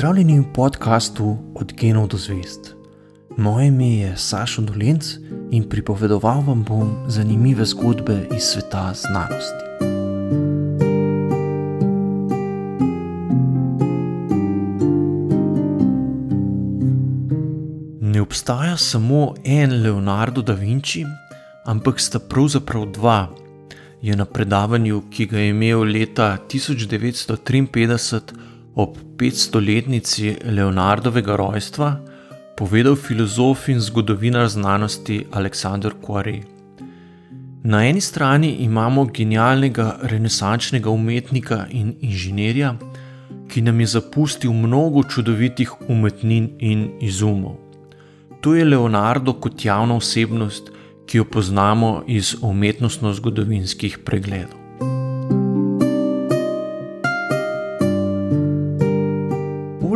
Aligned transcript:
Pozdravljeni 0.00 0.40
v 0.40 0.52
podkastu 0.54 1.36
Od 1.54 1.72
genov 1.76 2.06
do 2.08 2.16
zvest. 2.16 2.74
Moje 3.36 3.66
ime 3.66 3.96
je 3.96 4.16
Sašo 4.16 4.62
Dolenc 4.62 5.04
in 5.50 5.68
pripovedoval 5.68 6.40
vam 6.40 6.64
bom 6.64 7.04
zanimive 7.06 7.64
zgodbe 7.64 8.28
iz 8.36 8.42
sveta 8.42 8.94
znanosti. 8.94 9.64
Ne 18.00 18.22
obstaja 18.22 18.76
samo 18.76 19.34
en 19.44 19.82
Leonardo 19.82 20.42
da 20.42 20.52
Vinci, 20.52 21.04
ampak 21.64 22.00
sta 22.00 22.18
pravzaprav 22.18 22.86
dva. 22.86 23.28
Je 24.02 24.16
na 24.16 24.24
predavanju, 24.24 25.02
ki 25.10 25.26
ga 25.26 25.38
je 25.38 25.50
imel 25.50 25.80
leta 25.80 26.38
1953 26.48 28.49
ob 28.74 28.96
500-letnici 29.16 30.36
Leonardovega 30.44 31.36
rojstva, 31.36 31.96
povedal 32.56 32.96
filozof 32.96 33.68
in 33.68 33.80
zgodovinar 33.80 34.48
znanosti 34.48 35.26
Aleksandr 35.32 35.94
Kuare. 36.02 36.40
Na 37.64 37.84
eni 37.84 38.00
strani 38.00 38.50
imamo 38.64 39.04
genialnega 39.04 39.98
renesančnega 40.02 40.90
umetnika 40.90 41.66
in 41.70 41.94
inženirja, 42.00 42.74
ki 43.48 43.62
nam 43.62 43.80
je 43.80 43.86
zapustil 43.86 44.52
mnogo 44.52 45.02
čudovitih 45.02 45.72
umetnin 45.88 46.50
in 46.58 46.86
izumov. 47.00 47.56
To 48.40 48.54
je 48.54 48.64
Leonardo 48.64 49.32
kot 49.32 49.64
javna 49.64 49.96
osebnost, 49.96 50.70
ki 51.06 51.18
jo 51.18 51.24
poznamo 51.24 52.04
iz 52.06 52.36
umetnostno-zgodovinskih 52.40 53.98
pregledov. 54.04 54.59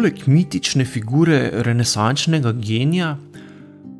Poleg 0.05 0.27
mitične 0.28 0.84
figure 0.84 1.36
renesančnega 1.64 2.50
genija, 2.52 3.14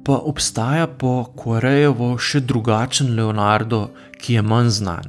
pa 0.05 0.19
obstaja 0.29 0.85
po 1.01 1.13
Korejevo 1.33 2.11
še 2.21 2.43
drugačen 2.45 3.15
Leonardo, 3.17 3.79
ki 4.21 4.37
je 4.37 4.43
manj 4.45 4.69
znan. 4.83 5.09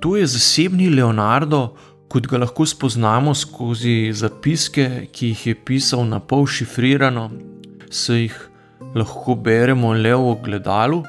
To 0.00 0.14
je 0.16 0.24
zasebni 0.24 0.88
Leonardo, 0.88 1.60
kot 2.08 2.30
ga 2.32 2.40
lahko 2.40 2.64
spoznamo 2.64 3.36
skozi 3.36 4.08
zapiske, 4.16 4.88
ki 5.12 5.34
jih 5.34 5.46
je 5.50 5.56
pisal 5.68 6.08
na 6.08 6.22
pol 6.32 6.48
šifrirano, 6.48 7.28
se 7.92 8.22
jih 8.22 8.42
lahko 8.96 9.36
beremo 9.36 9.92
le 9.92 10.16
v 10.16 10.32
ogledalu, 10.32 11.02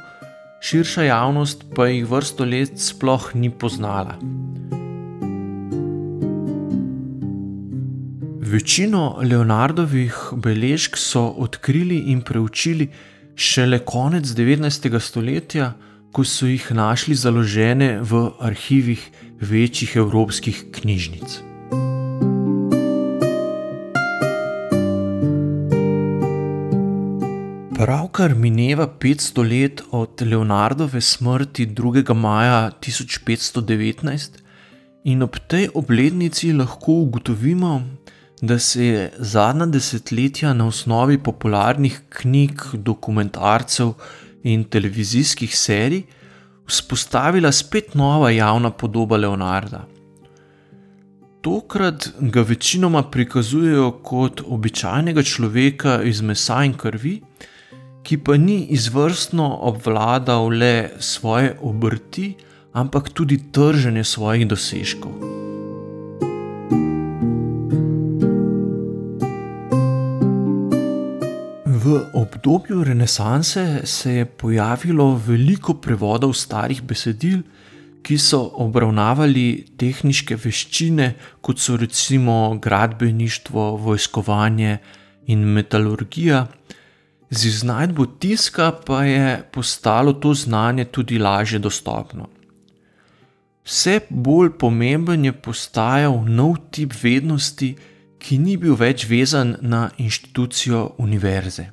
širša 0.60 1.08
javnost 1.08 1.70
pa 1.72 1.88
jih 1.88 2.04
vrsto 2.12 2.44
let 2.44 2.76
sploh 2.92 3.32
ni 3.40 3.56
poznala. 3.56 4.20
Večino 8.52 9.16
Leonardovih 9.24 10.16
beležk 10.36 10.98
so 11.00 11.22
odkrili 11.40 12.12
in 12.12 12.20
preučili 12.22 12.90
šele 13.36 13.80
konec 13.80 14.28
19. 14.28 15.00
stoletja, 15.00 15.70
ko 16.12 16.26
so 16.28 16.50
jih 16.50 16.66
našli 16.76 17.16
založene 17.16 18.02
v 18.04 18.26
arhivih 18.44 19.06
večjih 19.40 19.96
evropskih 20.04 20.60
knjižnic. 20.76 21.38
Pravkar 27.80 28.36
mineva 28.36 28.88
500 29.00 29.50
let 29.52 29.82
od 29.92 30.22
Leonardove 30.28 31.02
smrti 31.02 31.68
2. 31.68 32.14
maja 32.14 32.72
1519, 32.82 34.44
in 35.04 35.24
ob 35.24 35.40
tej 35.48 35.70
obletnici 35.74 36.52
lahko 36.54 36.92
ugotovimo, 37.08 37.80
da 37.80 38.20
se 38.60 38.86
je 38.86 39.12
zadnja 39.18 39.66
desetletja 39.66 40.54
na 40.54 40.68
osnovi 40.68 41.18
popularnih 41.18 42.02
knjig, 42.10 42.62
dokumentarcev 42.74 43.94
in 44.44 44.64
televizijskih 44.64 45.58
serij 45.58 46.04
vzpostavila 46.68 47.52
spet 47.52 47.96
nova 47.96 48.32
javna 48.32 48.72
podoba 48.72 49.18
Leonarda. 49.18 49.86
Tokrat 51.42 52.10
ga 52.20 52.42
večinoma 52.42 53.04
prikazujejo 53.04 53.92
kot 54.04 54.42
običajnega 54.48 55.24
človeka 55.24 56.02
iz 56.04 56.22
mesa 56.22 56.64
in 56.64 56.74
krvi 56.74 57.22
ki 58.04 58.18
pa 58.18 58.38
ni 58.38 58.58
izvrstno 58.76 59.48
obvladal 59.62 60.50
le 60.50 60.90
svoje 61.00 61.58
obrti, 61.62 62.34
ampak 62.74 63.10
tudi 63.10 63.40
trženje 63.52 64.04
svojih 64.04 64.48
dosežkov. 64.48 65.31
V 71.84 72.10
obdobju 72.14 72.84
Renesanse 72.84 73.82
se 73.84 74.12
je 74.14 74.26
pojavilo 74.26 75.16
veliko 75.28 75.74
prevodov 75.74 76.34
starih 76.38 76.82
besedil, 76.86 77.40
ki 78.06 78.18
so 78.22 78.42
obravnavali 78.62 79.46
tehnične 79.82 80.38
veščine, 80.44 81.08
kot 81.42 81.58
so 81.58 81.80
recimo 81.82 82.36
gradbeništvo, 82.62 83.64
vojskovanje 83.82 84.78
in 85.34 85.48
metalurgija. 85.56 86.44
Z 87.30 87.46
iznajdbo 87.50 88.06
tiska 88.06 88.72
pa 88.86 89.04
je 89.04 89.42
postalo 89.52 90.14
to 90.14 90.34
znanje 90.34 90.86
tudi 90.86 91.18
lažje 91.18 91.60
dostopno. 91.60 92.30
Vse 93.66 94.00
bolj 94.10 94.54
pomemben 94.60 95.26
je 95.26 95.34
postajal 95.34 96.22
nov 96.30 96.60
tip 96.70 96.94
vednosti, 97.04 97.76
ki 98.22 98.38
ni 98.38 98.58
bil 98.62 98.78
več 98.78 99.08
vezan 99.10 99.56
na 99.62 99.90
inštitucijo 99.98 100.96
univerze. 101.02 101.72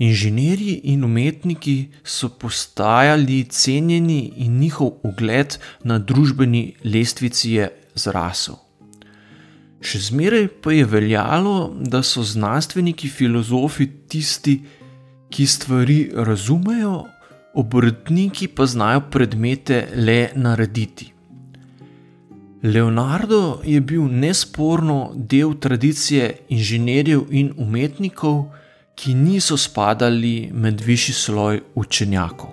Inženirji 0.00 0.80
in 0.92 1.04
umetniki 1.04 1.90
so 2.04 2.30
postajali 2.40 3.44
cenjeni 3.44 4.32
in 4.36 4.56
njihov 4.58 5.04
ugled 5.04 5.58
na 5.84 5.98
družbeni 5.98 6.62
lestvici 6.84 7.52
je 7.58 7.68
zrasel. 7.94 8.56
Še 9.80 10.00
zmeraj 10.08 10.48
pa 10.64 10.72
je 10.72 10.88
veljalo, 10.88 11.72
da 11.80 12.02
so 12.04 12.24
znanstveniki, 12.24 13.08
filozofi 13.08 13.86
tisti, 14.08 14.58
ki 15.30 15.46
stvari 15.46 16.00
razumejo, 16.16 16.96
obrtniki 17.60 18.48
pa 18.48 18.66
znajo 18.66 19.06
predmete 19.12 19.86
le 19.94 20.20
narediti. 20.34 21.12
Leonardo 22.62 23.60
je 23.64 23.80
bil 23.80 24.04
nesporno 24.04 25.12
del 25.14 25.54
tradicije 25.60 26.36
inženirjev 26.48 27.20
in 27.30 27.52
umetnikov, 27.56 28.44
ki 28.94 29.14
niso 29.14 29.56
spadali 29.56 30.50
med 30.52 30.80
višji 30.80 31.14
sloj 31.14 31.60
učenjakov. 31.74 32.50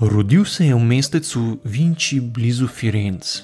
Rodil 0.00 0.44
se 0.44 0.66
je 0.66 0.74
v 0.74 0.84
mestecu 0.84 1.58
Vinči 1.64 2.20
blizu 2.20 2.68
Firenc. 2.68 3.40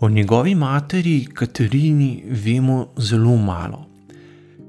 O 0.00 0.08
njegovi 0.08 0.54
materi 0.54 1.26
Katerini 1.34 2.24
vemo 2.30 2.88
zelo 2.98 3.36
malo. 3.36 3.86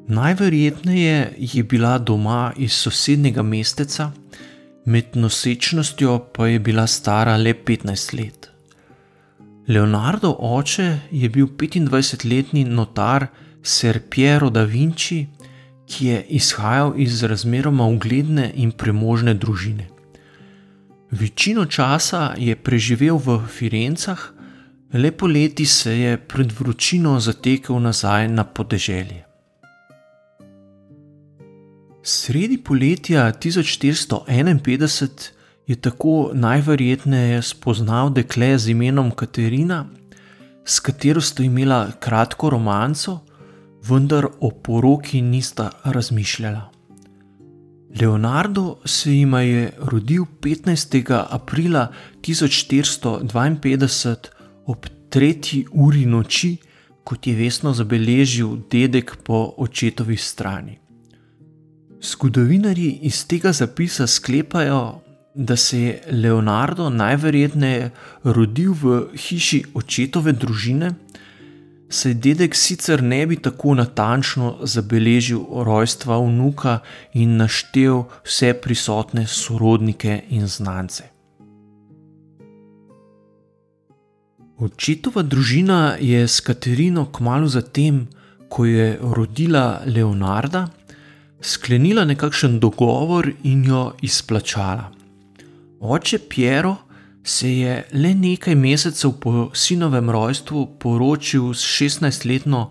Najverjetneje 0.07 1.33
je 1.37 1.63
bila 1.63 1.97
doma 1.97 2.53
iz 2.57 2.71
sosednjega 2.71 3.43
mesteca, 3.43 4.11
med 4.89 5.15
nosečnostjo 5.15 6.13
pa 6.33 6.47
je 6.47 6.59
bila 6.59 6.87
stara 6.87 7.37
le 7.37 7.53
15 7.53 8.13
let. 8.17 8.49
Leonardo 9.67 10.35
oče 10.39 10.99
je 11.11 11.29
bil 11.29 11.47
25-letni 11.47 12.63
notar 12.65 13.27
Ser 13.63 13.99
Piero 14.09 14.49
da 14.49 14.63
Vinci, 14.63 15.27
ki 15.85 16.07
je 16.07 16.25
izhajal 16.39 16.93
iz 16.97 17.23
razmeroma 17.23 17.85
ugledne 17.85 18.51
in 18.55 18.71
premožne 18.71 19.33
družine. 19.33 19.87
Večino 21.11 21.65
časa 21.65 22.33
je 22.37 22.55
preživel 22.55 23.17
v 23.17 23.39
Firencah, 23.47 24.19
le 24.93 25.11
poleti 25.11 25.65
se 25.65 25.97
je 25.99 26.17
pred 26.17 26.51
vročino 26.59 27.19
zatekel 27.19 27.79
nazaj 27.79 28.27
na 28.27 28.43
podeželje. 28.43 29.28
Sredi 32.09 32.57
poletja 32.57 33.31
1451 33.33 35.29
je 35.67 35.75
tako 35.75 36.31
najverjetneje 36.33 37.41
spoznal 37.41 38.09
dekle 38.09 38.57
z 38.57 38.69
imenom 38.69 39.11
Katerina, 39.11 39.85
s 40.65 40.79
katero 40.79 41.21
sta 41.21 41.43
imela 41.43 41.91
kratko 41.99 42.49
romanco, 42.49 43.19
vendar 43.85 44.25
o 44.39 44.49
poroki 44.49 45.21
nista 45.21 45.69
razmišljala. 45.83 46.71
Leonardo 48.01 48.77
se 48.85 49.13
jim 49.13 49.33
je 49.33 49.73
rodil 49.77 50.25
15. 50.41 51.25
aprila 51.29 51.91
1452 52.21 54.15
ob 54.65 54.85
3. 55.09 55.65
uri 55.71 56.05
noči, 56.05 56.57
kot 57.03 57.27
je 57.27 57.35
vesno 57.35 57.73
zabeležil 57.73 58.57
dedek 58.71 59.17
po 59.23 59.53
očetovi 59.57 60.17
strani. 60.17 60.78
Zgodovinari 62.01 62.99
iz 63.01 63.25
tega 63.27 63.51
zapisa 63.51 64.07
sklepajo, 64.07 65.01
da 65.35 65.55
se 65.55 65.81
je 65.81 66.01
Leonardo 66.11 66.89
najverjetneje 66.89 67.91
rodil 68.23 68.73
v 68.73 69.01
hiši 69.17 69.63
očetove 69.73 70.31
družine, 70.31 70.93
saj 71.89 72.13
dedek 72.13 72.55
sicer 72.55 73.03
ne 73.03 73.25
bi 73.27 73.35
tako 73.35 73.75
natančno 73.75 74.57
zabeležil 74.63 75.43
rojstva 75.65 76.19
vnuka 76.23 76.79
in 77.13 77.37
naštel 77.37 78.03
vse 78.23 78.53
prisotne 78.53 79.27
sorodnike 79.27 80.21
in 80.29 80.47
znance. 80.47 81.03
Očetova 84.59 85.21
družina 85.23 85.95
je 85.99 86.27
s 86.27 86.39
Katerino 86.39 87.05
kmalo 87.11 87.47
zatem, 87.47 88.07
ko 88.49 88.65
je 88.65 88.97
rodila 89.01 89.81
Leonarda, 89.85 90.67
sklenila 91.41 92.05
nekakšen 92.05 92.59
dogovor 92.59 93.31
in 93.43 93.65
jo 93.65 93.93
izplačala. 94.01 94.91
Oče 95.79 96.19
Piero 96.29 96.75
se 97.23 97.51
je 97.57 97.83
le 97.93 98.13
nekaj 98.13 98.55
mesecev 98.55 99.11
po 99.21 99.49
sinovem 99.53 100.09
rojstvu 100.09 100.67
poročil 100.79 101.53
s 101.53 101.63
16-letno 101.63 102.69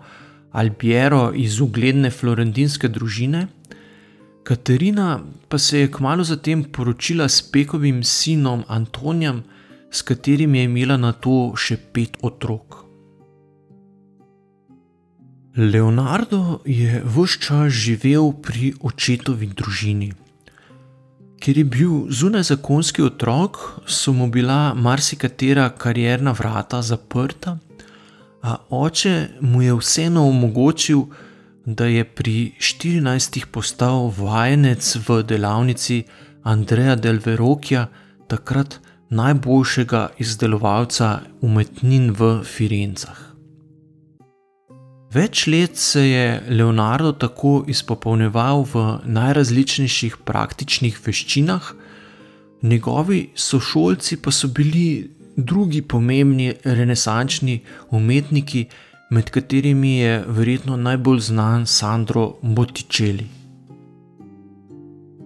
Albiero 0.51 1.31
iz 1.35 1.59
ugledne 1.61 2.11
florentinske 2.11 2.87
družine, 2.87 3.47
Katerina 4.49 5.19
pa 5.47 5.57
se 5.57 5.79
je 5.79 5.91
kmalo 5.91 6.23
zatem 6.23 6.63
poročila 6.63 7.29
s 7.29 7.41
Pekovim 7.51 8.03
sinom 8.03 8.63
Antonijem, 8.67 9.43
s 9.91 10.01
katerim 10.01 10.55
je 10.55 10.63
imela 10.63 10.97
na 10.97 11.11
to 11.11 11.53
še 11.55 11.77
pet 11.93 12.17
otrok. 12.21 12.88
Leonardo 15.59 16.61
je 16.65 17.03
vse 17.03 17.39
čas 17.39 17.73
živel 17.73 18.31
pri 18.31 18.73
očetovi 18.79 19.49
družini. 19.51 20.13
Ker 21.39 21.57
je 21.57 21.65
bil 21.67 22.07
zunaj 22.07 22.45
zakonski 22.47 23.03
otrok, 23.03 23.59
so 23.83 24.13
mu 24.15 24.29
bila 24.31 24.73
marsikatera 24.73 25.69
karjerna 25.75 26.31
vrata 26.31 26.81
zaprta, 26.81 27.57
a 28.41 28.55
oče 28.69 29.27
mu 29.41 29.61
je 29.61 29.75
vseeno 29.75 30.27
omogočil, 30.29 31.03
da 31.65 31.91
je 31.91 32.05
pri 32.07 32.53
14. 32.59 33.43
postal 33.51 34.13
vajenec 34.15 34.95
v 35.07 35.23
delavnici 35.23 36.03
Andreja 36.43 36.95
Del 36.95 37.19
Verokija, 37.25 37.87
takrat 38.27 38.79
najboljšega 39.09 40.09
izdelovalca 40.23 41.19
umetnin 41.41 42.13
v 42.15 42.37
Firencah. 42.43 43.28
Več 45.09 45.47
let 45.47 45.73
se 45.73 46.05
je 46.05 46.43
Leonardo 46.49 47.11
tako 47.17 47.65
izpopolnjeval 47.67 48.61
v 48.69 49.01
najrazličnejših 49.09 50.21
praktičnih 50.21 50.99
veščinah, 51.01 51.73
njegovi 52.61 53.33
sošolci 53.33 54.21
pa 54.21 54.29
so 54.31 54.47
bili 54.53 55.09
drugi 55.35 55.81
pomembni 55.81 56.53
renesančni 56.63 57.59
umetniki, 57.89 58.69
med 59.09 59.29
katerimi 59.33 59.97
je 59.97 60.23
verjetno 60.27 60.77
najbolj 60.77 61.19
znan 61.31 61.65
Sandro 61.65 62.37
Botticelli. 62.43 63.25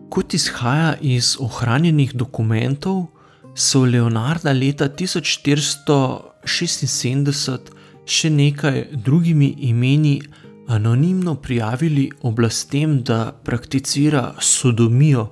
Kot 0.10 0.34
izhaja 0.34 0.96
iz 1.02 1.38
ohranjenih 1.44 2.14
dokumentov, 2.16 3.08
so 3.54 3.84
Leonarda 3.84 4.54
leta 4.56 4.88
1476 4.88 7.83
še 8.06 8.30
nekaj 8.30 8.88
drugimi 8.92 9.56
imeni 9.70 10.22
anonimno 10.68 11.36
prijavili 11.36 12.12
oblastem, 12.22 13.02
da 13.04 13.32
prakticira 13.44 14.34
sodomijo, 14.40 15.28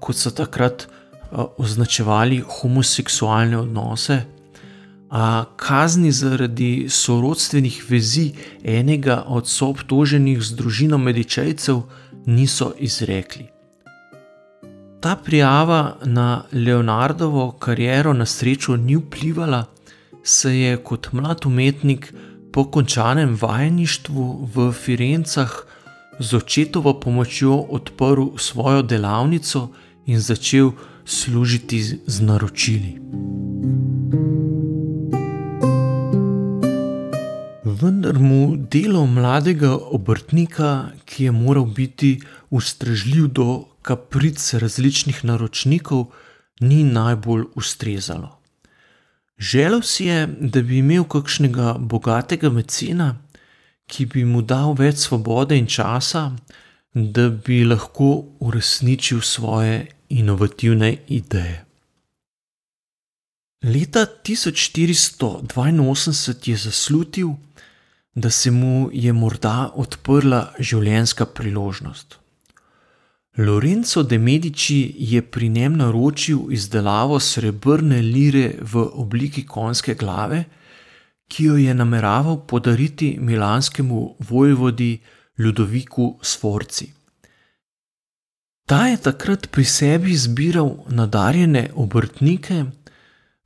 kot 0.00 0.16
so 0.16 0.30
takrat 0.30 0.88
označevali 1.32 2.42
homoseksualne 2.48 3.58
odnose. 3.58 4.22
A 5.10 5.44
kazni 5.56 6.12
zaradi 6.12 6.86
sorodstvenih 6.88 7.82
vezi 7.88 8.32
enega 8.64 9.24
od 9.28 9.48
soobtoženih 9.48 10.40
z 10.42 10.56
družino 10.56 10.98
medičejcev 10.98 11.82
niso 12.26 12.72
izrekli. 12.78 13.46
Ta 15.00 15.16
prijava 15.16 15.96
na 16.04 16.44
Leonardovo 16.52 17.50
kariero 17.52 18.12
na 18.12 18.26
srečo 18.26 18.76
ni 18.76 18.96
vplivala, 18.96 19.64
se 20.24 20.58
je 20.58 20.76
kot 20.76 21.12
mlad 21.12 21.46
umetnik 21.46 22.14
po 22.52 22.64
končanem 22.70 23.38
vajeništvu 23.40 24.48
v 24.54 24.72
Firencah 24.72 25.52
z 26.18 26.34
očetovo 26.34 27.00
pomočjo 27.00 27.54
odprl 27.54 28.36
svojo 28.36 28.82
delavnico 28.82 29.68
in 30.06 30.20
začel 30.20 30.70
služiti 31.04 31.82
z 32.06 32.20
naročili. 32.20 32.98
Vendar 37.64 38.18
mu 38.18 38.56
delo 38.56 39.06
mladega 39.06 39.74
obrtnika, 39.74 40.92
ki 41.04 41.24
je 41.24 41.32
moral 41.32 41.64
biti 41.64 42.20
ustrežljiv 42.50 43.26
do 43.26 43.64
kapric 43.82 44.54
različnih 44.54 45.24
naročnikov, 45.24 46.06
ni 46.60 46.84
najbolj 46.84 47.44
ustrezalo. 47.54 48.41
Želel 49.38 49.82
si 49.82 50.04
je, 50.04 50.26
da 50.26 50.62
bi 50.62 50.78
imel 50.78 51.04
kakšnega 51.04 51.76
bogatega 51.78 52.50
mecena, 52.50 53.16
ki 53.86 54.06
bi 54.06 54.24
mu 54.24 54.42
dal 54.42 54.74
več 54.78 54.96
svobode 55.06 55.58
in 55.58 55.66
časa, 55.66 56.32
da 56.94 57.28
bi 57.28 57.64
lahko 57.64 58.24
uresničil 58.40 59.20
svoje 59.20 59.86
inovativne 60.08 60.96
ideje. 61.08 61.64
Leta 63.62 64.06
1482 64.24 66.50
je 66.50 66.56
zaslutil, 66.56 67.28
da 68.14 68.30
se 68.30 68.50
mu 68.50 68.90
je 68.92 69.12
morda 69.12 69.70
odprla 69.74 70.52
življenjska 70.58 71.26
priložnost. 71.26 72.21
Lorenzo 73.38 74.02
de 74.02 74.18
Medici 74.18 74.94
je 74.98 75.22
pri 75.22 75.48
njem 75.48 75.76
naročil 75.76 76.52
izdelavo 76.52 77.20
srebrne 77.20 78.02
lire 78.02 78.58
v 78.60 78.82
obliki 78.92 79.46
konjske 79.46 79.94
glave, 79.94 80.44
ki 81.28 81.44
jo 81.44 81.56
je 81.56 81.74
nameraval 81.74 82.46
podariti 82.46 83.16
milanskemu 83.20 84.16
vojvodi 84.18 84.98
Ludoviku 85.38 86.18
Sforci. 86.22 86.92
Ta 88.66 88.86
je 88.86 88.96
takrat 88.96 89.48
pri 89.50 89.64
sebi 89.64 90.16
zbiral 90.16 90.76
nadarjene 90.88 91.70
obrtnike, 91.74 92.64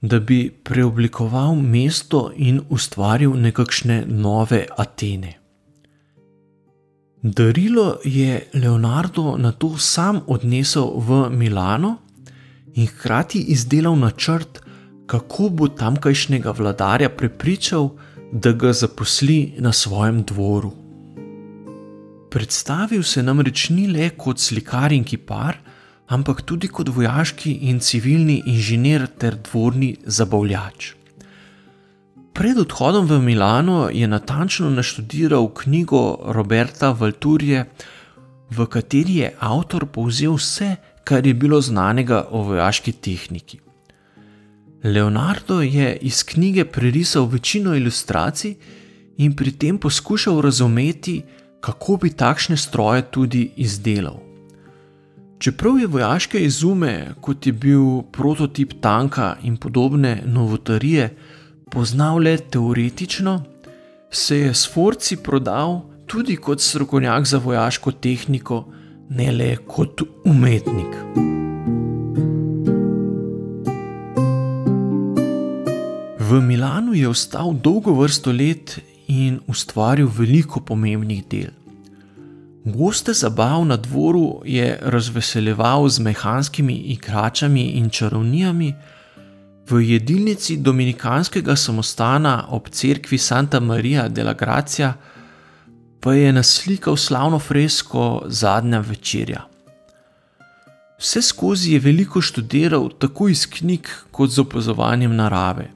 da 0.00 0.18
bi 0.18 0.50
preoblikoval 0.50 1.54
mesto 1.54 2.32
in 2.36 2.60
ustvaril 2.68 3.38
nekakšne 3.38 4.04
nove 4.06 4.66
Atene. 4.76 5.45
Darilo 7.26 7.98
je 8.04 8.48
Leonardo 8.54 9.36
na 9.36 9.52
to 9.52 9.78
sam 9.78 10.20
odnesel 10.26 10.92
v 10.96 11.30
Milano 11.30 11.96
in 12.74 12.86
hkrati 12.86 13.40
izdelal 13.50 13.98
načrt, 13.98 14.60
kako 15.06 15.48
bo 15.48 15.68
tamkajšnjega 15.68 16.50
vladarja 16.50 17.08
prepričal, 17.08 17.90
da 18.32 18.52
ga 18.52 18.72
zaposli 18.72 19.54
na 19.58 19.72
svojem 19.72 20.22
dvoru. 20.22 20.70
Predstavil 22.30 23.02
se 23.02 23.22
namreč 23.22 23.70
ni 23.70 23.86
le 23.86 24.10
kot 24.10 24.38
slikar 24.38 24.92
in 24.92 25.04
kipar, 25.04 25.58
ampak 26.06 26.42
tudi 26.42 26.68
kot 26.68 26.88
vojaški 26.88 27.58
in 27.70 27.80
civilni 27.80 28.42
inženir 28.46 29.06
ter 29.18 29.34
dvorni 29.50 29.96
zabavljač. 30.04 30.95
Pred 32.36 32.58
odhodom 32.58 33.06
v 33.08 33.16
Milano 33.24 33.88
je 33.88 34.04
natančno 34.04 34.68
naštudiral 34.70 35.48
knjigo 35.48 36.20
Roberta 36.36 36.90
Valturje, 36.92 37.64
v 38.50 38.66
kateri 38.68 39.14
je 39.24 39.30
avtor 39.40 39.86
povzel 39.88 40.34
vse, 40.36 40.74
kar 41.04 41.26
je 41.26 41.32
bilo 41.32 41.60
znanega 41.64 42.26
o 42.30 42.42
vojaški 42.44 42.92
tehniki. 42.92 43.60
Leonardo 44.84 45.62
je 45.62 45.96
iz 45.96 46.20
knjige 46.24 46.64
prerisal 46.64 47.24
večino 47.24 47.72
ilustracij 47.74 48.52
in 49.16 49.32
pri 49.32 49.52
tem 49.52 49.78
poskušal 49.78 50.40
razumeti, 50.40 51.22
kako 51.60 51.96
bi 51.96 52.10
takšne 52.10 52.56
stroje 52.56 53.02
tudi 53.10 53.50
izdelal. 53.56 54.20
Čeprav 55.38 55.80
je 55.80 55.86
vojaške 55.86 56.44
izume, 56.44 57.14
kot 57.20 57.46
je 57.46 57.52
bil 57.52 58.02
prototip 58.12 58.76
tanka 58.80 59.36
in 59.42 59.56
podobne 59.56 60.20
novotarije, 60.26 61.16
poznal 61.70 62.18
le 62.18 62.36
teoretično, 62.38 63.42
se 64.10 64.38
je 64.38 64.54
Sforci 64.54 65.16
prodal 65.16 65.80
tudi 66.06 66.36
kot 66.36 66.60
strokovnjak 66.60 67.26
za 67.26 67.38
vojaško 67.38 67.92
tehniko, 67.92 68.64
ne 69.10 69.32
le 69.32 69.56
kot 69.66 70.02
umetnik. 70.24 70.94
V 76.18 76.40
Milanu 76.42 76.94
je 76.94 77.08
ostal 77.08 77.52
dolgo 77.54 77.94
vrsto 77.94 78.32
let 78.32 78.78
in 79.08 79.40
ustvaril 79.46 80.08
veliko 80.18 80.60
pomembnih 80.60 81.24
del. 81.30 81.50
Goste 82.64 83.12
zabav 83.12 83.64
na 83.64 83.76
dvoru 83.76 84.42
je 84.44 84.78
razveseljeval 84.82 85.88
z 85.88 86.00
mehanskimi 86.00 86.74
igračami 86.74 87.62
in 87.62 87.90
čarovnijami, 87.90 88.74
v 89.70 89.80
jedilnici 89.82 90.56
dominikanskega 90.56 91.56
samostana 91.56 92.46
ob 92.48 92.68
cerkvi 92.70 93.18
Santa 93.18 93.60
Maria 93.60 94.08
de 94.08 94.24
la 94.24 94.32
Gracia 94.32 94.94
pa 96.00 96.14
je 96.14 96.32
naslikal 96.32 96.96
slavno 96.96 97.38
fresko 97.38 98.22
Zadnja 98.28 98.78
večerja. 98.78 99.46
Vse 100.98 101.22
skozi 101.22 101.72
je 101.72 101.80
veliko 101.80 102.20
študiral 102.20 102.90
tako 102.98 103.28
iz 103.28 103.46
knjig 103.46 103.88
kot 104.10 104.30
z 104.30 104.38
opazovanjem 104.38 105.16
narave. 105.16 105.70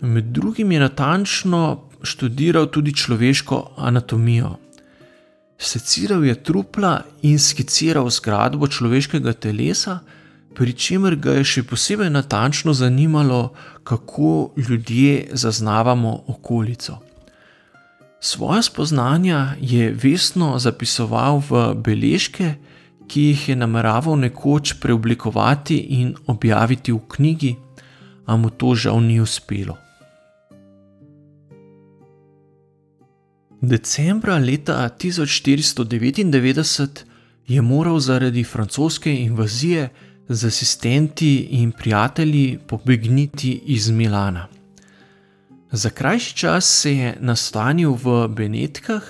Med 0.00 0.24
drugim 0.24 0.72
je 0.72 0.80
natančno 0.80 1.88
študiral 2.02 2.66
tudi 2.66 2.94
človeško 2.94 3.70
anatomijo. 3.76 4.56
Seciral 5.58 6.24
je 6.24 6.42
trupla 6.42 7.02
in 7.22 7.38
skiciral 7.38 8.10
zgradbo 8.10 8.68
človeškega 8.68 9.32
telesa, 9.32 9.98
pri 10.54 10.72
čemer 10.72 11.16
ga 11.16 11.32
je 11.38 11.44
še 11.44 11.62
posebej 11.62 12.10
natančno 12.10 12.72
zanimalo, 12.72 13.52
kako 13.84 14.50
ljudje 14.56 15.28
zaznavamo 15.32 16.22
okolico. 16.26 16.98
Svoje 18.20 18.62
spoznanja 18.62 19.54
je 19.60 19.92
vestno 19.92 20.58
zapisoval 20.58 21.42
v 21.50 21.74
beležke, 21.74 22.54
ki 23.08 23.20
jih 23.20 23.48
je 23.48 23.56
nameraval 23.56 24.16
nekoč 24.20 24.74
preoblikovati 24.80 25.76
in 25.98 26.14
objaviti 26.26 26.92
v 26.92 27.00
knjigi, 27.08 27.56
a 28.26 28.36
mu 28.36 28.50
to 28.50 28.74
žal 28.74 29.00
ni 29.00 29.20
uspelo. 29.20 29.76
Decembra 33.60 34.38
leta 34.38 34.90
1499 34.98 36.88
je 37.48 37.62
moral 37.62 38.00
zaradi 38.00 38.44
francoske 38.44 39.14
invazije 39.14 39.88
z 40.32 40.44
asistenti 40.44 41.48
in 41.50 41.72
prijatelji 41.72 42.58
pobegniti 42.66 43.62
iz 43.66 43.90
Milana. 43.90 44.46
Za 45.72 45.90
krajši 45.90 46.36
čas 46.36 46.80
se 46.80 46.96
je 46.96 47.16
nastanil 47.20 47.92
v 47.92 48.28
Benetkah, 48.28 49.02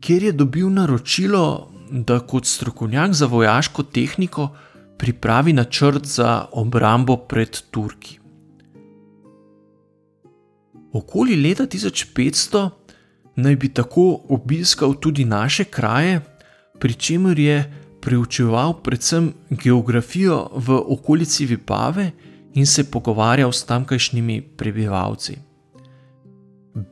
kjer 0.00 0.22
je 0.22 0.32
dobil 0.32 0.70
naročilo, 0.70 1.70
da 1.90 2.20
kot 2.20 2.46
strokovnjak 2.46 3.12
za 3.12 3.26
vojaško 3.26 3.82
tehniko 3.82 4.48
pripravi 4.98 5.52
načrt 5.52 6.06
za 6.06 6.46
obrambo 6.52 7.16
pred 7.16 7.58
Turki. 7.70 8.18
Okoli 10.92 11.36
leta 11.36 11.66
1500 11.66 12.70
naj 13.36 13.56
bi 13.56 13.68
tako 13.68 14.20
obiskal 14.28 14.94
tudi 14.94 15.24
naše 15.24 15.64
kraje, 15.64 16.20
pri 16.78 16.94
čemer 16.94 17.38
je 17.38 17.83
preučeval 18.04 18.82
predvsem 18.82 19.32
geografijo 19.50 20.50
v 20.56 20.76
okolici 20.76 21.46
Vipave 21.46 22.10
in 22.54 22.66
se 22.66 22.84
pogovarjal 22.90 23.52
s 23.52 23.64
tamkajšnjimi 23.64 24.40
prebivalci. 24.56 25.38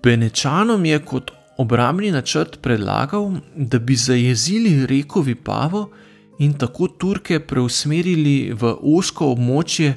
Benečanom 0.03 0.85
je 0.85 0.99
kot 1.05 1.31
obrambni 1.59 2.11
načrt 2.11 2.63
predlagal, 2.63 3.35
da 3.57 3.79
bi 3.79 3.97
zajezili 3.97 4.87
reko 4.87 5.21
Vipavo 5.21 5.91
in 6.39 6.55
tako 6.59 6.89
Turke 6.89 7.41
preusmerili 7.41 8.53
v 8.53 8.73
osko 8.97 9.35
območje, 9.35 9.95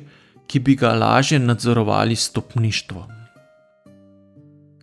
ki 0.48 0.60
bi 0.60 0.76
ga 0.76 0.92
lažje 0.94 1.40
nadzorovali 1.40 2.16
stopništvo. 2.16 3.08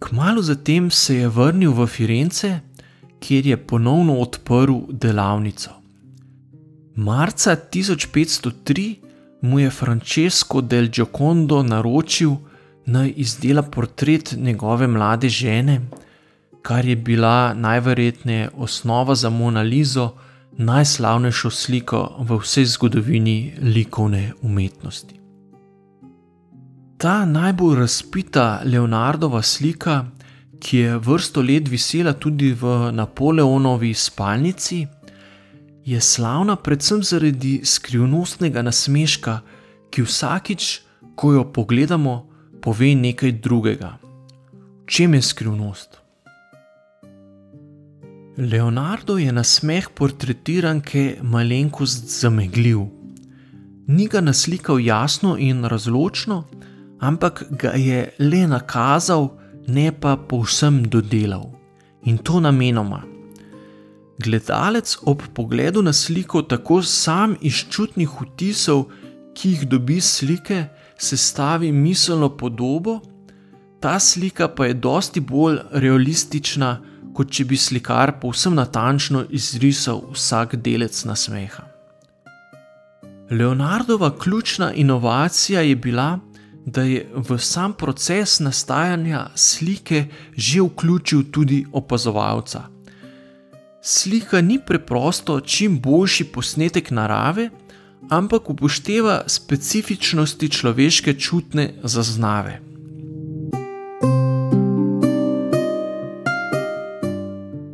Kmalo 0.00 0.42
zatem 0.42 0.90
se 0.90 1.16
je 1.16 1.28
vrnil 1.28 1.72
v 1.72 1.86
Firence, 1.86 2.60
kjer 3.20 3.46
je 3.46 3.56
ponovno 3.56 4.18
odprl 4.18 4.80
delavnico. 4.88 5.81
Marca 6.94 7.56
1503 7.56 8.96
mu 9.40 9.58
je 9.58 9.70
Francesco 9.70 10.60
del 10.60 10.88
Giocondo 10.90 11.62
naročil, 11.62 12.36
naj 12.86 13.12
izdela 13.16 13.62
portret 13.62 14.34
njegove 14.36 14.86
mlade 14.86 15.28
žene, 15.28 15.80
kar 16.62 16.84
je 16.84 16.96
bila 16.96 17.54
najverjetneje 17.54 18.50
osnova 18.56 19.14
za 19.14 19.30
Mona 19.30 19.62
Lizo, 19.62 20.10
najslavnejšo 20.58 21.50
sliko 21.50 22.16
v 22.18 22.38
vsej 22.38 22.64
zgodovini 22.64 23.52
likovne 23.60 24.32
umetnosti. 24.42 25.20
Ta 26.98 27.24
najbolj 27.24 27.78
razpita 27.78 28.60
Leonardova 28.64 29.42
slika, 29.42 30.04
ki 30.60 30.78
je 30.78 30.98
vrsto 30.98 31.42
let 31.42 31.68
visela 31.68 32.12
tudi 32.12 32.52
v 32.52 32.92
Napoleonovi 32.92 33.94
spalnici, 33.94 34.86
je 35.84 36.00
slavna 36.00 36.56
predvsem 36.56 37.02
zaradi 37.02 37.60
skrivnostnega 37.64 38.62
nasmeška, 38.62 39.40
ki 39.90 40.02
vsakič, 40.02 40.80
ko 41.14 41.32
jo 41.32 41.44
pogledamo, 41.52 42.14
pove 42.62 42.94
nekaj 42.94 43.32
drugega. 43.32 43.98
V 44.82 44.86
čem 44.86 45.14
je 45.14 45.22
skrivnost? 45.22 45.98
Leonardo 48.38 49.18
je 49.18 49.32
na 49.32 49.44
smeh 49.44 49.90
portretiranke 49.94 51.18
malenkost 51.22 52.08
zamegljiv. 52.20 52.86
Ni 53.86 54.06
ga 54.08 54.20
naslikal 54.20 54.80
jasno 54.80 55.36
in 55.38 55.64
razločno, 55.64 56.44
ampak 57.00 57.44
ga 57.50 57.74
je 57.76 58.08
le 58.18 58.46
nakazal, 58.46 59.34
ne 59.66 59.92
pa 59.92 60.16
povsem 60.16 60.84
dodelal. 60.88 61.50
In 62.04 62.18
to 62.18 62.40
namenoma. 62.40 63.11
Gledalec 64.18 64.96
ob 65.02 65.22
pogledu 65.34 65.82
na 65.82 65.92
sliko 65.92 66.42
tako 66.42 66.82
sam 66.82 67.36
iz 67.40 67.64
čutnih 67.70 68.10
vtisov, 68.20 68.84
ki 69.34 69.48
jih 69.48 69.68
dobi 69.68 70.00
slike, 70.00 70.64
sestavi 70.98 71.72
miselno 71.72 72.28
podobo, 72.36 73.00
ta 73.80 73.98
slika 73.98 74.48
pa 74.48 74.66
je 74.66 74.74
dosti 74.74 75.20
bolj 75.20 75.58
realistična, 75.72 76.80
kot 77.14 77.30
če 77.30 77.44
bi 77.44 77.56
slikar 77.56 78.14
povsem 78.20 78.54
natančno 78.54 79.24
izrisal 79.30 80.04
vsak 80.12 80.56
delec 80.56 81.04
na 81.04 81.16
smeha. 81.16 81.64
Leonardova 83.30 84.18
ključna 84.18 84.72
inovacija 84.72 85.60
je 85.60 85.76
bila, 85.76 86.18
da 86.66 86.82
je 86.82 87.06
v 87.14 87.38
sam 87.38 87.72
proces 87.72 88.40
nastajanja 88.40 89.26
slike 89.34 90.04
že 90.36 90.60
vključil 90.62 91.22
tudi 91.32 91.66
opazovalca. 91.72 92.71
Slika 93.84 94.40
ni 94.40 94.60
preprosto 94.66 95.40
čim 95.40 95.80
boljši 95.80 96.24
posnetek 96.24 96.90
narave, 96.90 97.48
ampak 98.10 98.50
upošteva 98.50 99.24
specifičnosti 99.26 100.48
človeške 100.48 101.14
čutne 101.18 101.74
zaznave. 101.82 102.60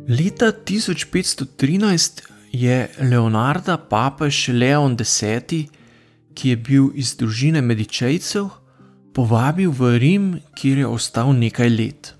Leta 0.09 0.51
1513 0.65 2.21
je 2.51 2.89
Leonarda 3.01 3.77
papež 3.77 4.47
Leon 4.47 4.97
X, 4.99 5.21
ki 6.33 6.49
je 6.49 6.57
bil 6.57 6.89
iz 6.95 7.13
družine 7.21 7.61
Medičejcev, 7.61 8.49
povabil 9.13 9.69
v 9.69 9.97
Rim, 9.99 10.39
kjer 10.57 10.77
je 10.77 10.87
ostal 10.87 11.33
nekaj 11.37 11.69
let. 11.69 12.15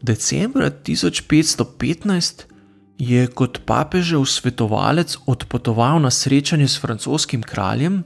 Decembra 0.00 0.70
1515 0.70 2.49
je 3.00 3.26
kot 3.32 3.62
papežev 3.64 4.26
svetovalec 4.28 5.16
odpotoval 5.26 6.02
na 6.04 6.10
srečanje 6.12 6.68
s 6.68 6.76
francoskim 6.80 7.42
kraljem, 7.42 8.02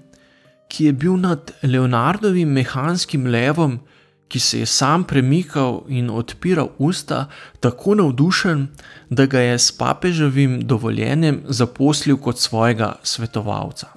ki 0.70 0.84
je 0.84 0.92
bil 0.92 1.18
nad 1.18 1.50
Leonardovim 1.62 2.48
mehanskim 2.48 3.26
levom, 3.26 3.80
ki 4.28 4.40
se 4.40 4.60
je 4.62 4.66
sam 4.66 5.04
premikal 5.04 5.82
in 5.88 6.10
odpiral 6.10 6.70
usta, 6.78 7.26
tako 7.60 7.94
navdušen, 7.94 8.68
da 9.10 9.26
ga 9.26 9.40
je 9.40 9.58
s 9.58 9.72
papeževim 9.72 10.60
dovoljenjem 10.62 11.42
zaposlil 11.48 12.16
kot 12.16 12.38
svojega 12.38 12.94
svetovalca. 13.02 13.88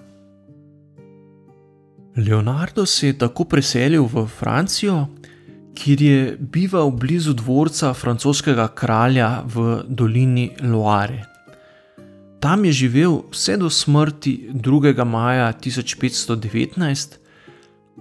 Leonardo 2.17 2.85
se 2.85 3.07
je 3.07 3.17
tako 3.17 3.45
preselil 3.45 4.09
v 4.09 4.25
Francijo, 4.27 5.05
kjer 5.77 6.01
je 6.01 6.37
bival 6.39 6.91
blizu 6.91 7.33
dvorca 7.33 7.93
francoskega 7.93 8.67
kralja 8.67 9.43
v 9.45 9.83
dolini 9.87 10.49
Loire. 10.61 11.25
Tam 12.39 12.65
je 12.65 12.71
živel 12.71 13.21
vse 13.31 13.57
do 13.57 13.69
smrti 13.69 14.49
2. 14.53 15.05
maja 15.05 15.53
1519, 15.53 17.17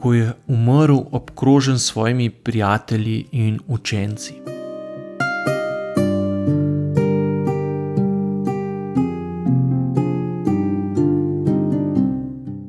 ko 0.00 0.14
je 0.14 0.32
umrl 0.46 0.98
obkrožen 1.12 1.78
s 1.78 1.92
svojimi 1.92 2.30
prijatelji 2.30 3.26
in 3.32 3.60
učenci. 3.66 4.34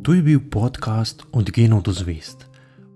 To 0.03 0.13
je 0.13 0.21
bil 0.21 0.39
podcast 0.51 1.23
Od 1.31 1.51
genov 1.51 1.81
do 1.81 1.91
zvest. 1.91 2.45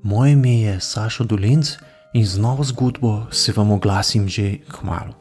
Moje 0.03 0.31
ime 0.31 0.61
je 0.61 0.79
Saša 0.79 1.23
Dolenc 1.23 1.77
in 2.13 2.25
z 2.25 2.37
novo 2.37 2.63
zgodbo 2.63 3.27
se 3.31 3.51
vam 3.51 3.71
oglasim 3.71 4.29
že 4.29 4.57
k 4.57 4.83
malu. 4.83 5.13